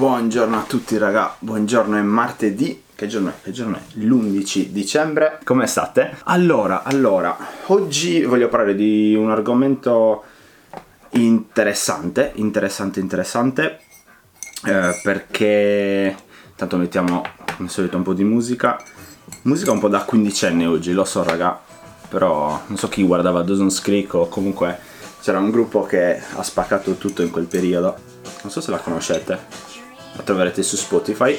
Buongiorno 0.00 0.56
a 0.56 0.62
tutti 0.62 0.96
raga, 0.96 1.36
buongiorno 1.38 1.94
è 1.98 2.00
martedì, 2.00 2.84
che 2.94 3.06
giorno 3.06 3.28
è? 3.28 3.32
Che 3.42 3.50
giorno 3.50 3.76
è? 3.76 3.80
L'11 3.98 4.68
dicembre, 4.68 5.40
come 5.44 5.66
state? 5.66 6.16
Allora, 6.24 6.84
allora, 6.84 7.36
oggi 7.66 8.22
voglio 8.22 8.48
parlare 8.48 8.74
di 8.74 9.14
un 9.14 9.30
argomento 9.30 10.22
interessante, 11.10 12.32
interessante, 12.36 12.98
interessante, 12.98 13.80
eh, 14.64 14.98
perché 15.02 16.16
tanto 16.56 16.78
mettiamo 16.78 17.22
come 17.54 17.68
solito 17.68 17.98
un 17.98 18.02
po' 18.02 18.14
di 18.14 18.24
musica, 18.24 18.82
musica 19.42 19.70
un 19.70 19.80
po' 19.80 19.88
da 19.88 20.04
quindicenne 20.04 20.64
oggi, 20.64 20.94
lo 20.94 21.04
so 21.04 21.22
raga, 21.22 21.60
però 22.08 22.58
non 22.68 22.78
so 22.78 22.88
chi 22.88 23.02
guardava 23.02 23.42
Dawson's 23.42 23.82
Creek 23.82 24.14
o 24.14 24.28
comunque 24.28 24.78
c'era 25.20 25.40
un 25.40 25.50
gruppo 25.50 25.82
che 25.82 26.18
ha 26.36 26.42
spaccato 26.42 26.94
tutto 26.94 27.20
in 27.20 27.28
quel 27.28 27.44
periodo, 27.44 27.96
non 28.40 28.50
so 28.50 28.62
se 28.62 28.70
la 28.70 28.78
conoscete 28.78 29.69
la 30.12 30.22
troverete 30.22 30.62
su 30.62 30.76
Spotify. 30.76 31.38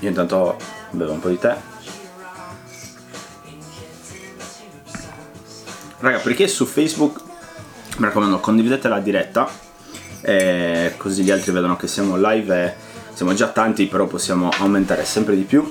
Io 0.00 0.08
intanto 0.08 0.56
bevo 0.90 1.12
un 1.12 1.20
po' 1.20 1.28
di 1.28 1.38
tè. 1.38 1.56
Raga 5.98 6.18
perché 6.18 6.48
su 6.48 6.66
Facebook 6.66 7.22
mi 7.96 8.04
raccomando 8.04 8.40
condividete 8.40 8.88
la 8.88 8.98
diretta 8.98 9.62
eh, 10.26 10.94
così 10.96 11.22
gli 11.22 11.30
altri 11.30 11.52
vedono 11.52 11.76
che 11.76 11.86
siamo 11.86 12.16
live 12.16 12.64
e 12.64 12.74
siamo 13.12 13.34
già 13.34 13.48
tanti 13.48 13.86
però 13.86 14.06
possiamo 14.06 14.48
aumentare 14.58 15.04
sempre 15.04 15.36
di 15.36 15.42
più. 15.42 15.70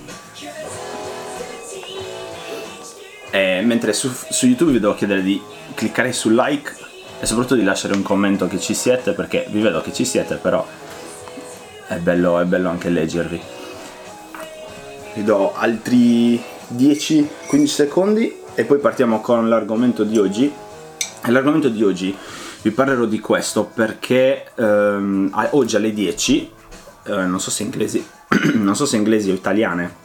E 3.32 3.62
mentre 3.66 3.94
su, 3.94 4.12
su 4.30 4.46
YouTube 4.46 4.74
vi 4.74 4.80
devo 4.80 4.94
chiedere 4.94 5.24
di 5.24 5.42
cliccare 5.74 6.14
sul 6.14 6.36
like 6.36 6.76
e 7.24 7.26
soprattutto 7.26 7.56
di 7.56 7.64
lasciare 7.64 7.94
un 7.94 8.02
commento 8.02 8.50
che 8.50 8.60
ci 8.60 8.74
siete 8.74 9.14
perché 9.14 9.48
vi 9.50 9.62
vedo 9.62 9.80
che 9.80 9.94
ci 9.94 10.04
siete 10.04 10.36
però 10.36 10.68
è 11.88 11.96
bello, 11.96 12.38
è 12.38 12.44
bello 12.44 12.68
anche 12.68 12.90
leggervi. 12.90 13.42
Vi 15.14 15.24
do 15.24 15.56
altri 15.56 16.44
10-15 16.76 17.66
secondi 17.66 18.42
e 18.56 18.66
poi 18.66 18.78
partiamo 18.80 19.22
con 19.22 19.48
l'argomento 19.48 20.04
di 20.04 20.18
oggi. 20.18 20.52
L'argomento 21.28 21.70
di 21.70 21.82
oggi 21.82 22.14
vi 22.62 22.72
parlerò 22.72 23.06
di 23.06 23.22
questo 23.22 23.72
perché 23.74 24.48
ehm, 24.56 25.32
oggi 25.52 25.78
alle 25.78 25.94
10 25.94 26.52
eh, 27.04 27.16
non 27.26 27.40
so 27.40 27.50
se 27.52 27.64
inglesi 27.64 28.06
non 28.56 28.76
so 28.76 28.86
se 28.86 28.98
inglesi 28.98 29.32
o 29.32 29.34
italiane 29.34 29.96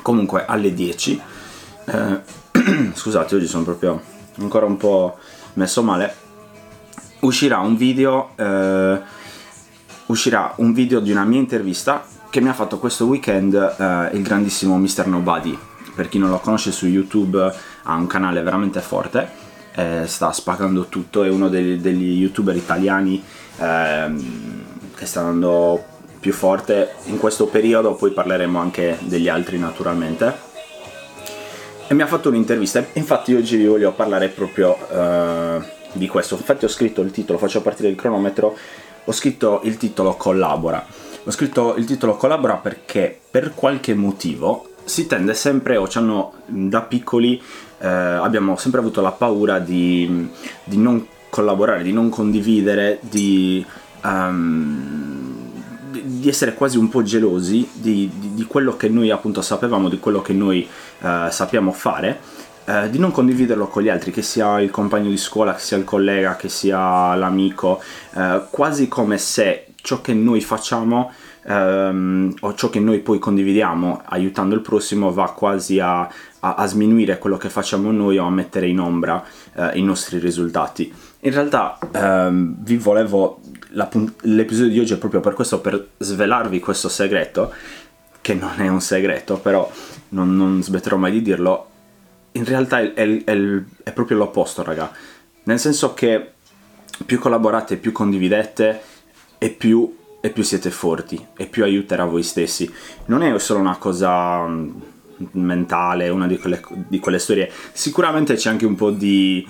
comunque 0.00 0.46
alle 0.46 0.72
10 0.72 1.20
eh, 1.84 2.20
scusate 2.94 3.34
oggi 3.34 3.46
sono 3.46 3.64
proprio 3.64 4.00
ancora 4.38 4.64
un 4.64 4.78
po' 4.78 5.18
messo 5.54 5.82
male 5.82 6.26
uscirà 7.20 7.58
un 7.58 7.76
video 7.76 8.30
eh, 8.36 9.00
uscirà 10.06 10.54
un 10.56 10.72
video 10.72 11.00
di 11.00 11.10
una 11.10 11.24
mia 11.24 11.38
intervista 11.38 12.04
che 12.30 12.40
mi 12.40 12.48
ha 12.48 12.54
fatto 12.54 12.78
questo 12.78 13.06
weekend 13.06 13.54
eh, 13.54 14.16
il 14.16 14.22
grandissimo 14.22 14.76
Mr. 14.78 15.06
Nobody. 15.06 15.58
Per 15.94 16.08
chi 16.08 16.18
non 16.18 16.30
lo 16.30 16.38
conosce 16.38 16.70
su 16.70 16.86
YouTube 16.86 17.52
ha 17.82 17.94
un 17.94 18.06
canale 18.06 18.42
veramente 18.42 18.80
forte 18.80 19.46
eh, 19.78 20.06
sta 20.06 20.32
spaccando 20.32 20.86
tutto 20.86 21.22
è 21.22 21.28
uno 21.28 21.48
degli, 21.48 21.76
degli 21.76 22.18
youtuber 22.18 22.56
italiani 22.56 23.22
ehm, 23.58 24.64
che 24.96 25.06
sta 25.06 25.20
andando 25.20 25.84
più 26.18 26.32
forte. 26.32 26.94
In 27.04 27.18
questo 27.18 27.46
periodo 27.46 27.94
poi 27.94 28.10
parleremo 28.10 28.58
anche 28.58 28.98
degli 29.02 29.28
altri 29.28 29.56
naturalmente. 29.56 30.46
E 31.86 31.94
mi 31.94 32.02
ha 32.02 32.08
fatto 32.08 32.28
un'intervista. 32.28 32.84
Infatti 32.94 33.34
oggi 33.34 33.56
vi 33.56 33.66
voglio 33.66 33.92
parlare 33.92 34.28
proprio 34.28 34.76
eh, 34.90 35.60
di 35.92 36.08
questo. 36.08 36.34
Infatti 36.34 36.64
ho 36.64 36.68
scritto 36.68 37.00
il 37.00 37.10
titolo, 37.10 37.38
faccio 37.38 37.62
partire 37.62 37.88
il 37.88 37.96
cronometro, 37.96 38.56
ho 39.04 39.12
scritto 39.12 39.60
il 39.64 39.76
titolo 39.76 40.14
collabora. 40.14 40.84
Ho 41.24 41.30
scritto 41.30 41.74
il 41.76 41.84
titolo 41.84 42.16
collabora 42.16 42.56
perché 42.56 43.18
per 43.30 43.54
qualche 43.54 43.94
motivo 43.94 44.68
si 44.84 45.06
tende 45.06 45.34
sempre, 45.34 45.76
o 45.76 45.86
ci 45.86 45.98
hanno 45.98 46.32
da 46.46 46.80
piccoli, 46.82 47.40
eh, 47.78 47.86
abbiamo 47.86 48.56
sempre 48.56 48.80
avuto 48.80 49.00
la 49.00 49.12
paura 49.12 49.58
di, 49.58 50.28
di, 50.64 50.78
non 50.78 51.06
collaborare, 51.28 51.82
di 51.82 51.92
non 51.92 52.08
condividere, 52.08 52.98
di, 53.02 53.64
um, 54.02 55.50
di, 55.90 56.20
di 56.20 56.28
essere 56.28 56.54
quasi 56.54 56.78
un 56.78 56.88
po' 56.88 57.02
gelosi 57.02 57.68
di, 57.72 58.10
di, 58.34 58.44
quello 58.44 58.76
che 58.76 58.88
noi 58.88 59.10
appunto 59.10 59.42
sapevamo, 59.42 59.90
di 59.90 59.98
quello 59.98 60.22
che 60.22 60.32
noi 60.32 60.66
uh, 61.00 61.28
sappiamo 61.28 61.72
fare 61.72 62.18
eh, 62.68 62.90
di 62.90 62.98
non 62.98 63.10
condividerlo 63.10 63.66
con 63.68 63.82
gli 63.82 63.88
altri, 63.88 64.10
che 64.10 64.20
sia 64.20 64.60
il 64.60 64.70
compagno 64.70 65.08
di 65.08 65.16
scuola, 65.16 65.54
che 65.54 65.60
sia 65.60 65.78
il 65.78 65.84
collega, 65.84 66.36
che 66.36 66.50
sia 66.50 67.14
l'amico, 67.14 67.80
eh, 68.14 68.42
quasi 68.50 68.88
come 68.88 69.16
se 69.16 69.68
ciò 69.76 70.02
che 70.02 70.12
noi 70.12 70.42
facciamo 70.42 71.10
ehm, 71.44 72.34
o 72.40 72.54
ciò 72.54 72.68
che 72.68 72.78
noi 72.78 72.98
poi 72.98 73.18
condividiamo 73.18 74.02
aiutando 74.04 74.54
il 74.54 74.60
prossimo 74.60 75.10
va 75.12 75.32
quasi 75.32 75.80
a, 75.80 76.00
a, 76.00 76.54
a 76.54 76.66
sminuire 76.66 77.16
quello 77.16 77.38
che 77.38 77.48
facciamo 77.48 77.90
noi 77.90 78.18
o 78.18 78.26
a 78.26 78.30
mettere 78.30 78.66
in 78.66 78.80
ombra 78.80 79.24
eh, 79.54 79.78
i 79.78 79.82
nostri 79.82 80.18
risultati. 80.18 80.92
In 81.20 81.32
realtà 81.32 81.78
ehm, 81.90 82.56
vi 82.58 82.76
volevo, 82.76 83.40
l'episodio 84.22 84.72
di 84.72 84.78
oggi 84.78 84.92
è 84.92 84.98
proprio 84.98 85.20
per 85.20 85.32
questo, 85.32 85.60
per 85.60 85.88
svelarvi 85.96 86.60
questo 86.60 86.90
segreto, 86.90 87.50
che 88.20 88.34
non 88.34 88.60
è 88.60 88.68
un 88.68 88.82
segreto, 88.82 89.38
però 89.38 89.70
non, 90.10 90.36
non 90.36 90.62
smetterò 90.62 90.98
mai 90.98 91.12
di 91.12 91.22
dirlo, 91.22 91.68
in 92.32 92.44
realtà 92.44 92.80
è, 92.80 92.92
è, 92.92 93.22
è, 93.24 93.92
proprio 93.92 94.18
l'opposto, 94.18 94.62
raga. 94.62 94.90
Nel 95.44 95.58
senso 95.58 95.94
che 95.94 96.32
più 97.04 97.18
collaborate, 97.18 97.76
più 97.76 97.92
condividete 97.92 98.80
e 99.38 99.50
più, 99.50 99.96
e 100.20 100.30
più 100.30 100.42
siete 100.42 100.70
forti 100.70 101.24
e 101.36 101.46
più 101.46 101.64
aiuterà 101.64 102.04
voi 102.04 102.22
stessi. 102.22 102.70
Non 103.06 103.22
è 103.22 103.38
solo 103.38 103.60
una 103.60 103.76
cosa 103.76 104.46
mm, 104.46 104.70
mentale, 105.32 106.08
una 106.08 106.26
di 106.26 106.38
quelle, 106.38 106.62
di 106.88 106.98
quelle 106.98 107.18
storie. 107.18 107.50
Sicuramente 107.72 108.34
c'è 108.34 108.50
anche 108.50 108.66
un 108.66 108.74
po' 108.74 108.90
di 108.90 109.46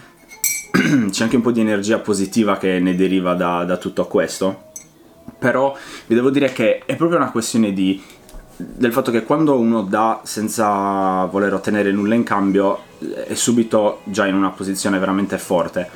c'è 1.10 1.22
anche 1.22 1.36
un 1.36 1.42
po' 1.42 1.50
di 1.50 1.60
energia 1.60 1.98
positiva 1.98 2.56
che 2.58 2.78
ne 2.78 2.94
deriva 2.94 3.34
da, 3.34 3.64
da 3.64 3.76
tutto 3.76 4.06
questo. 4.06 4.66
Però 5.38 5.76
vi 6.06 6.14
devo 6.14 6.30
dire 6.30 6.52
che 6.52 6.82
è 6.84 6.96
proprio 6.96 7.18
una 7.18 7.30
questione 7.30 7.72
di 7.72 8.02
del 8.60 8.92
fatto 8.92 9.12
che 9.12 9.22
quando 9.22 9.56
uno 9.56 9.82
dà 9.82 10.20
senza 10.24 11.24
voler 11.26 11.54
ottenere 11.54 11.92
nulla 11.92 12.16
in 12.16 12.24
cambio 12.24 12.80
è 13.24 13.34
subito 13.34 14.00
già 14.04 14.26
in 14.26 14.34
una 14.34 14.50
posizione 14.50 14.98
veramente 14.98 15.38
forte. 15.38 15.88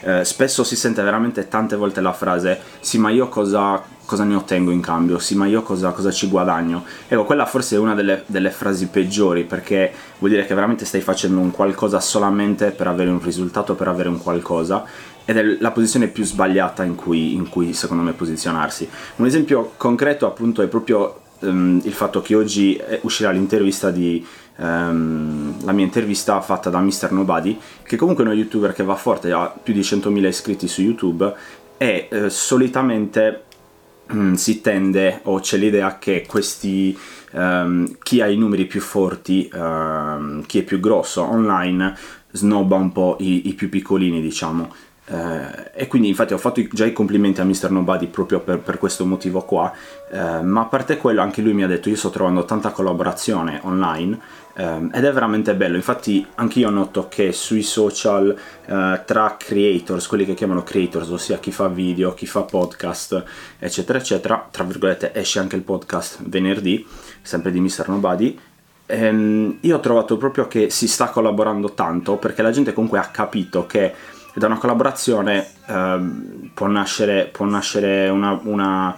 Eh, 0.00 0.24
spesso 0.24 0.64
si 0.64 0.74
sente 0.74 1.02
veramente 1.02 1.48
tante 1.48 1.74
volte 1.74 2.00
la 2.00 2.12
frase 2.12 2.60
sì 2.78 2.98
ma 2.98 3.10
io 3.10 3.28
cosa, 3.28 3.82
cosa 4.04 4.22
ne 4.24 4.34
ottengo 4.34 4.70
in 4.72 4.80
cambio, 4.80 5.18
sì 5.18 5.36
ma 5.36 5.46
io 5.46 5.62
cosa, 5.62 5.92
cosa 5.92 6.10
ci 6.10 6.28
guadagno. 6.28 6.84
Ecco, 7.06 7.24
quella 7.24 7.46
forse 7.46 7.76
è 7.76 7.78
una 7.78 7.94
delle, 7.94 8.24
delle, 8.26 8.50
frasi 8.50 8.88
peggiori 8.88 9.44
perché 9.44 9.92
vuol 10.18 10.32
dire 10.32 10.44
che 10.44 10.54
veramente 10.54 10.84
stai 10.84 11.00
facendo 11.00 11.38
un 11.38 11.52
qualcosa 11.52 12.00
solamente 12.00 12.72
per 12.72 12.88
avere 12.88 13.10
un 13.10 13.22
risultato, 13.22 13.76
per 13.76 13.86
avere 13.86 14.08
un 14.08 14.18
qualcosa 14.18 14.84
ed 15.24 15.36
è 15.36 15.42
la 15.60 15.70
posizione 15.70 16.08
più 16.08 16.24
sbagliata 16.24 16.82
in 16.82 16.96
cui, 16.96 17.34
in 17.34 17.48
cui 17.48 17.74
secondo 17.74 18.02
me 18.02 18.12
posizionarsi. 18.12 18.88
Un 19.16 19.26
esempio 19.26 19.74
concreto 19.76 20.26
appunto 20.26 20.62
è 20.62 20.66
proprio 20.66 21.26
um, 21.40 21.80
il 21.82 21.92
fatto 21.92 22.20
che 22.20 22.34
oggi 22.34 22.76
eh, 22.76 23.00
uscirà 23.02 23.30
l'intervista 23.30 23.90
di 23.90 24.24
um, 24.56 25.64
la 25.64 25.72
mia 25.72 25.84
intervista 25.84 26.40
fatta 26.40 26.70
da 26.70 26.80
Mr. 26.80 27.12
Nobody, 27.12 27.58
che 27.82 27.96
comunque 27.96 28.24
è 28.24 28.26
uno 28.26 28.36
youtuber 28.36 28.72
che 28.72 28.84
va 28.84 28.94
forte, 28.94 29.32
ha 29.32 29.48
più 29.48 29.72
di 29.74 29.80
100.000 29.80 30.26
iscritti 30.26 30.68
su 30.68 30.82
YouTube 30.82 31.32
e 31.76 32.08
eh, 32.10 32.30
solitamente 32.30 33.44
um, 34.10 34.34
si 34.34 34.60
tende 34.60 35.20
o 35.24 35.40
c'è 35.40 35.56
l'idea 35.56 35.98
che 35.98 36.24
questi 36.26 36.96
chi 38.02 38.22
ha 38.22 38.26
i 38.26 38.38
numeri 38.38 38.64
più 38.64 38.80
forti, 38.80 39.50
chi 40.46 40.58
è 40.58 40.62
più 40.62 40.80
grosso 40.80 41.22
online 41.22 41.94
snobba 42.30 42.76
un 42.76 42.90
po' 42.90 43.16
i, 43.20 43.48
i 43.48 43.52
più 43.52 43.68
piccolini, 43.68 44.22
diciamo. 44.22 44.72
Uh, 45.08 45.70
e 45.72 45.86
quindi 45.86 46.08
infatti 46.08 46.34
ho 46.34 46.38
fatto 46.38 46.62
già 46.70 46.84
i 46.84 46.92
complimenti 46.92 47.40
a 47.40 47.44
Mr. 47.44 47.70
Nobody 47.70 48.08
proprio 48.08 48.40
per, 48.40 48.58
per 48.58 48.76
questo 48.76 49.06
motivo 49.06 49.40
qua, 49.40 49.72
uh, 50.10 50.44
ma 50.44 50.60
a 50.60 50.64
parte 50.66 50.98
quello 50.98 51.22
anche 51.22 51.40
lui 51.40 51.54
mi 51.54 51.62
ha 51.62 51.66
detto 51.66 51.88
io 51.88 51.96
sto 51.96 52.10
trovando 52.10 52.44
tanta 52.44 52.72
collaborazione 52.72 53.58
online 53.62 54.18
uh, 54.56 54.90
ed 54.92 55.04
è 55.04 55.10
veramente 55.10 55.54
bello, 55.54 55.76
infatti 55.76 56.26
anche 56.34 56.58
io 56.58 56.68
noto 56.68 57.08
che 57.08 57.32
sui 57.32 57.62
social 57.62 58.36
tra 58.68 59.36
creators, 59.38 60.06
quelli 60.06 60.26
che 60.26 60.34
chiamano 60.34 60.62
creators, 60.62 61.08
ossia 61.08 61.38
chi 61.38 61.52
fa 61.52 61.68
video, 61.68 62.12
chi 62.12 62.26
fa 62.26 62.42
podcast, 62.42 63.24
eccetera 63.58 63.98
eccetera, 63.98 64.46
tra 64.50 64.62
virgolette 64.64 65.14
esce 65.14 65.38
anche 65.38 65.56
il 65.56 65.62
podcast 65.62 66.18
venerdì, 66.26 66.86
sempre 67.22 67.50
di 67.50 67.60
Mr. 67.60 67.88
Nobody, 67.88 68.38
um, 68.88 69.56
io 69.60 69.76
ho 69.76 69.80
trovato 69.80 70.18
proprio 70.18 70.46
che 70.48 70.68
si 70.68 70.86
sta 70.86 71.08
collaborando 71.08 71.72
tanto 71.72 72.16
perché 72.16 72.42
la 72.42 72.50
gente 72.50 72.74
comunque 72.74 72.98
ha 72.98 73.08
capito 73.08 73.64
che 73.64 73.94
da 74.34 74.46
una 74.46 74.58
collaborazione 74.58 75.46
ehm, 75.66 76.50
può, 76.54 76.66
nascere, 76.66 77.28
può 77.30 77.44
nascere 77.44 78.08
una, 78.08 78.38
una 78.42 78.96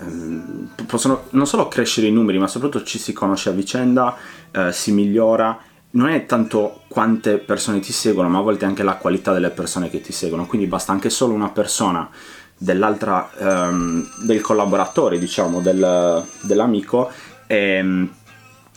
ehm, 0.00 0.68
possono 0.86 1.24
non 1.30 1.46
solo 1.46 1.68
crescere 1.68 2.06
i 2.06 2.12
numeri 2.12 2.38
ma 2.38 2.46
soprattutto 2.46 2.84
ci 2.84 2.98
si 2.98 3.12
conosce 3.12 3.50
a 3.50 3.52
vicenda 3.52 4.16
eh, 4.50 4.72
si 4.72 4.92
migliora. 4.92 5.58
Non 5.92 6.08
è 6.08 6.24
tanto 6.24 6.82
quante 6.88 7.38
persone 7.38 7.80
ti 7.80 7.92
seguono 7.92 8.28
ma 8.28 8.38
a 8.38 8.42
volte 8.42 8.64
anche 8.64 8.84
la 8.84 8.94
qualità 8.94 9.32
delle 9.32 9.50
persone 9.50 9.90
che 9.90 10.00
ti 10.00 10.12
seguono. 10.12 10.46
Quindi 10.46 10.66
basta 10.66 10.92
anche 10.92 11.10
solo 11.10 11.34
una 11.34 11.48
persona 11.48 12.08
dell'altra, 12.56 13.30
um, 13.38 14.06
del 14.22 14.42
collaboratore, 14.42 15.18
diciamo, 15.18 15.60
del, 15.60 16.24
dell'amico 16.42 17.10
e, 17.46 18.08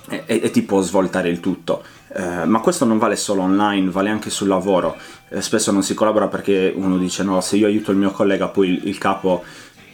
e, 0.09 0.23
e, 0.27 0.61
può 0.63 0.81
svoltare 0.81 1.29
il 1.29 1.39
tutto. 1.39 1.83
Uh, 2.15 2.45
ma 2.45 2.59
questo 2.59 2.85
non 2.85 2.97
vale 2.97 3.15
solo 3.15 3.41
online, 3.41 3.89
vale 3.89 4.09
anche 4.09 4.29
sul 4.29 4.47
lavoro. 4.47 4.95
Uh, 5.29 5.39
spesso 5.39 5.71
non 5.71 5.83
si 5.83 5.93
collabora 5.93 6.27
perché 6.27 6.71
uno 6.75 6.97
dice 6.97 7.23
no, 7.23 7.41
se 7.41 7.57
io 7.57 7.67
aiuto 7.67 7.91
il 7.91 7.97
mio 7.97 8.11
collega 8.11 8.47
poi 8.47 8.69
il, 8.69 8.87
il 8.87 8.97
capo 8.97 9.43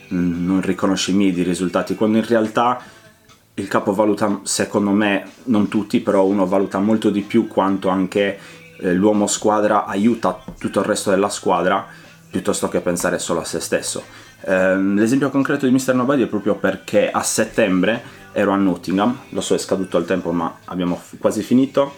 mh, 0.09 0.17
mm, 0.17 0.45
non 0.45 0.61
riconosce 0.61 1.11
i 1.11 1.15
miei 1.15 1.31
risultati, 1.43 1.95
quando 1.95 2.17
in 2.17 2.25
realtà 2.25 2.81
il 3.53 3.67
capo 3.67 3.93
valuta, 3.93 4.39
secondo 4.43 4.91
me, 4.91 5.25
non 5.45 5.67
tutti, 5.67 5.99
però 5.99 6.25
uno 6.25 6.45
valuta 6.45 6.79
molto 6.79 7.09
di 7.09 7.21
più 7.21 7.47
quanto 7.47 7.89
anche 7.89 8.39
eh, 8.79 8.93
l'uomo 8.93 9.27
squadra 9.27 9.85
aiuta 9.85 10.41
tutto 10.57 10.79
il 10.79 10.85
resto 10.85 11.09
della 11.09 11.29
squadra 11.29 11.85
piuttosto 12.29 12.69
che 12.69 12.79
pensare 12.79 13.19
solo 13.19 13.41
a 13.41 13.43
se 13.43 13.59
stesso. 13.59 14.03
Eh, 14.41 14.77
l'esempio 14.77 15.29
concreto 15.29 15.65
di 15.65 15.73
Mr. 15.73 15.93
Nobody 15.93 16.23
è 16.23 16.27
proprio 16.27 16.55
perché 16.55 17.11
a 17.11 17.21
settembre 17.21 18.17
ero 18.31 18.51
a 18.51 18.55
Nottingham, 18.55 19.17
lo 19.29 19.41
so 19.41 19.55
è 19.55 19.57
scaduto 19.57 19.97
il 19.97 20.05
tempo 20.05 20.31
ma 20.31 20.59
abbiamo 20.65 21.01
quasi 21.17 21.41
finito, 21.41 21.93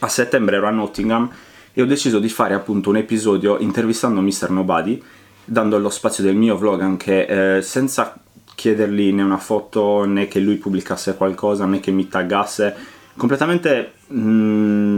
a 0.00 0.08
settembre 0.08 0.56
ero 0.56 0.66
a 0.66 0.70
Nottingham 0.70 1.30
e 1.72 1.82
ho 1.82 1.86
deciso 1.86 2.18
di 2.18 2.28
fare 2.28 2.54
appunto 2.54 2.90
un 2.90 2.96
episodio 2.96 3.58
intervistando 3.58 4.20
Mr. 4.20 4.50
Nobody, 4.50 5.02
dando 5.44 5.78
lo 5.78 5.90
spazio 5.90 6.22
del 6.22 6.36
mio 6.36 6.56
vlog 6.56 6.80
anche 6.80 7.56
eh, 7.56 7.62
senza 7.62 8.14
chiedergli 8.54 9.12
né 9.12 9.22
una 9.22 9.38
foto 9.38 10.04
né 10.04 10.28
che 10.28 10.38
lui 10.38 10.56
pubblicasse 10.56 11.16
qualcosa 11.16 11.64
né 11.64 11.80
che 11.80 11.90
mi 11.90 12.08
taggasse, 12.08 12.74
completamente... 13.16 13.92
Mm, 14.12 14.89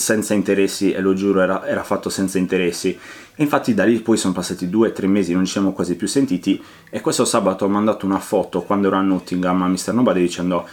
senza 0.00 0.34
interessi 0.34 0.90
e 0.92 1.00
lo 1.00 1.14
giuro 1.14 1.40
era, 1.40 1.64
era 1.66 1.84
fatto 1.84 2.08
senza 2.08 2.38
interessi. 2.38 2.88
E 2.88 3.42
infatti 3.42 3.74
da 3.74 3.84
lì 3.84 4.00
poi 4.00 4.16
sono 4.16 4.32
passati 4.32 4.68
due 4.68 4.88
o 4.88 4.92
tre 4.92 5.06
mesi 5.06 5.32
non 5.32 5.44
ci 5.44 5.52
siamo 5.52 5.72
quasi 5.72 5.94
più 5.94 6.08
sentiti 6.08 6.60
e 6.90 7.00
questo 7.00 7.24
sabato 7.24 7.64
ho 7.64 7.68
mandato 7.68 8.06
una 8.06 8.18
foto 8.18 8.62
quando 8.62 8.88
ero 8.88 8.96
a 8.96 9.02
Nottingham 9.02 9.62
a 9.62 9.68
Mr. 9.68 9.92
Nobody 9.92 10.20
dicendo 10.20 10.66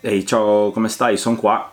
ehi 0.00 0.26
ciao 0.26 0.70
come 0.72 0.88
stai? 0.88 1.16
Sono 1.16 1.36
qua. 1.36 1.72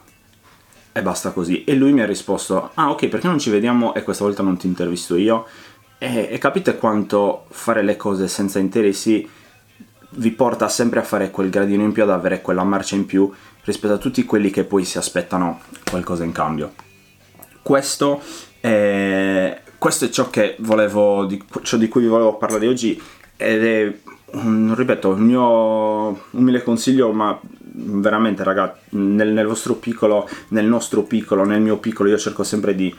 E 0.94 1.02
basta 1.02 1.32
così. 1.32 1.64
E 1.64 1.76
lui 1.76 1.92
mi 1.92 2.02
ha 2.02 2.06
risposto 2.06 2.72
ah 2.76 2.90
ok 2.92 3.08
perché 3.08 3.28
non 3.28 3.40
ci 3.40 3.50
vediamo 3.50 3.94
e 3.94 4.04
questa 4.04 4.24
volta 4.24 4.44
non 4.44 4.58
ti 4.58 4.68
intervisto 4.68 5.16
io? 5.16 5.46
E, 5.98 6.30
e 6.32 6.38
capite 6.38 6.78
quanto 6.78 7.46
fare 7.50 7.82
le 7.82 7.98
cose 7.98 8.28
senza 8.28 8.60
interessi 8.60 9.28
vi 10.12 10.32
porta 10.32 10.70
sempre 10.70 11.00
a 11.00 11.04
fare 11.04 11.32
quel 11.32 11.50
gradino 11.50 11.84
in 11.84 11.92
più, 11.92 12.04
ad 12.04 12.10
avere 12.10 12.42
quella 12.42 12.64
marcia 12.64 12.96
in 12.96 13.06
più 13.06 13.32
rispetto 13.64 13.94
a 13.94 13.98
tutti 13.98 14.24
quelli 14.24 14.50
che 14.50 14.64
poi 14.64 14.86
si 14.86 14.98
aspettano 14.98 15.62
qualcosa 15.90 16.24
in 16.24 16.32
cambio. 16.32 16.74
Questo 17.62 18.22
è, 18.62 19.62
questo 19.78 20.06
è 20.06 20.10
ciò, 20.10 20.30
volevo, 20.60 21.26
di, 21.26 21.44
ciò 21.64 21.78
di 21.78 21.88
cui 21.90 22.02
vi 22.02 22.08
volevo 22.08 22.38
parlare 22.38 22.68
oggi 22.68 23.02
ed 23.36 23.66
è, 23.66 23.94
un, 24.32 24.74
ripeto, 24.76 25.12
il 25.12 25.22
mio 25.22 26.22
umile 26.32 26.64
consiglio, 26.64 27.12
ma 27.12 27.38
veramente 27.80 28.44
ragazzi, 28.44 28.80
nel, 28.92 29.30
nel, 29.30 29.46
vostro 29.46 29.76
piccolo, 29.76 30.28
nel 30.50 30.66
nostro 30.66 31.04
piccolo, 31.04 31.44
nel 31.44 31.62
mio 31.62 31.78
piccolo, 31.78 32.10
io 32.10 32.18
cerco 32.18 32.44
sempre 32.44 32.74
di, 32.74 32.94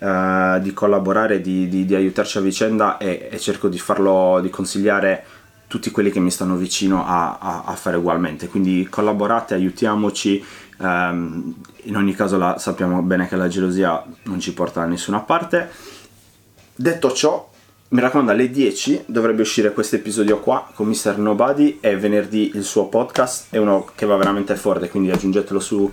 uh, 0.00 0.58
di 0.60 0.72
collaborare, 0.72 1.40
di, 1.40 1.68
di, 1.68 1.94
aiutarci 1.94 2.38
a 2.38 2.42
vicenda 2.42 2.98
e, 2.98 3.28
e 3.30 3.38
cerco 3.38 3.68
di 3.68 3.78
farlo, 3.78 4.40
di 4.42 4.50
consigliare 4.50 5.24
tutti 5.68 5.90
quelli 5.90 6.10
che 6.10 6.18
mi 6.18 6.30
stanno 6.30 6.56
vicino 6.56 7.04
a, 7.06 7.38
a, 7.38 7.62
a 7.66 7.74
fare 7.76 7.96
ugualmente. 7.96 8.48
Quindi 8.48 8.88
collaborate, 8.90 9.54
aiutiamoci. 9.54 10.44
Um, 10.78 11.54
in 11.82 11.96
ogni 11.96 12.14
caso 12.14 12.38
la, 12.38 12.56
sappiamo 12.58 13.02
bene 13.02 13.28
che 13.28 13.36
la 13.36 13.48
gelosia 13.48 14.02
non 14.24 14.40
ci 14.40 14.54
porta 14.54 14.80
da 14.80 14.86
nessuna 14.86 15.20
parte. 15.20 15.70
Detto 16.74 17.12
ciò, 17.12 17.50
mi 17.90 18.00
raccomando, 18.00 18.32
alle 18.32 18.50
10 18.50 19.04
dovrebbe 19.06 19.42
uscire 19.42 19.72
questo 19.72 19.96
episodio 19.96 20.40
qua 20.40 20.70
con 20.74 20.88
Mr. 20.88 21.18
Nobody 21.18 21.78
e 21.80 21.96
venerdì 21.96 22.52
il 22.54 22.64
suo 22.64 22.86
podcast. 22.86 23.46
È 23.50 23.58
uno 23.58 23.90
che 23.94 24.06
va 24.06 24.16
veramente 24.16 24.56
forte, 24.56 24.88
quindi 24.88 25.10
aggiungetelo 25.10 25.60
su. 25.60 25.90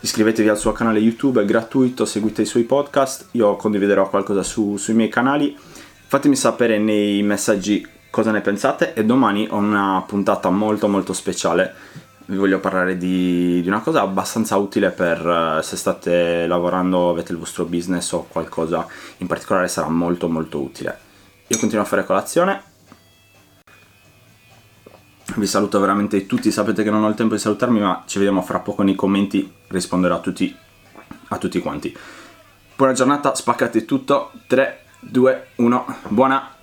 Iscrivetevi 0.00 0.48
al 0.48 0.56
suo 0.56 0.70
canale 0.70 1.00
YouTube, 1.00 1.42
è 1.42 1.44
gratuito, 1.44 2.04
seguite 2.04 2.42
i 2.42 2.46
suoi 2.46 2.62
podcast. 2.62 3.30
Io 3.32 3.56
condividerò 3.56 4.08
qualcosa 4.08 4.44
su, 4.44 4.76
sui 4.76 4.94
miei 4.94 5.08
canali. 5.08 5.56
Fatemi 6.06 6.36
sapere 6.36 6.78
nei 6.78 7.20
messaggi 7.24 7.84
cosa 8.18 8.32
ne 8.32 8.40
pensate? 8.40 8.94
E 8.94 9.04
domani 9.04 9.46
ho 9.48 9.58
una 9.58 10.02
puntata 10.04 10.50
molto 10.50 10.88
molto 10.88 11.12
speciale. 11.12 11.72
Vi 12.26 12.36
voglio 12.36 12.58
parlare 12.58 12.96
di, 12.96 13.62
di 13.62 13.68
una 13.68 13.78
cosa 13.78 14.00
abbastanza 14.02 14.56
utile 14.56 14.90
per 14.90 15.24
uh, 15.24 15.62
se 15.62 15.76
state 15.76 16.48
lavorando 16.48 17.10
avete 17.10 17.30
il 17.30 17.38
vostro 17.38 17.64
business 17.64 18.10
o 18.10 18.24
qualcosa 18.24 18.84
in 19.18 19.28
particolare 19.28 19.68
sarà 19.68 19.88
molto 19.88 20.28
molto 20.28 20.60
utile. 20.60 20.98
Io 21.46 21.58
continuo 21.58 21.84
a 21.84 21.86
fare 21.86 22.04
colazione. 22.04 22.62
Vi 25.36 25.46
saluto 25.46 25.78
veramente 25.78 26.26
tutti. 26.26 26.50
Sapete 26.50 26.82
che 26.82 26.90
non 26.90 27.04
ho 27.04 27.08
il 27.08 27.14
tempo 27.14 27.34
di 27.34 27.40
salutarmi 27.40 27.78
ma 27.78 28.02
ci 28.04 28.18
vediamo 28.18 28.42
fra 28.42 28.58
poco 28.58 28.82
nei 28.82 28.96
commenti. 28.96 29.48
Risponderò 29.68 30.16
a 30.16 30.20
tutti 30.20 30.56
a 31.28 31.38
tutti 31.38 31.60
quanti. 31.60 31.96
Buona 32.74 32.94
giornata 32.94 33.32
spaccate 33.36 33.84
tutto. 33.84 34.32
3 34.48 34.80
2 35.02 35.46
1 35.54 35.96
buona 36.08 36.56